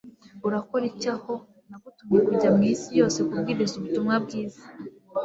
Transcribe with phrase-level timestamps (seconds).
[0.47, 1.33] Urakora iki aho
[1.69, 4.61] Nagutumye kujya mu isi yose kubwiriza ubutumwa bwiza